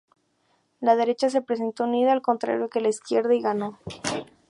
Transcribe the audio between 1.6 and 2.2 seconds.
unida,